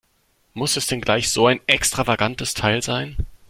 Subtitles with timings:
[0.55, 3.17] Muss es denn gleich so ein extravagantes Teil sein?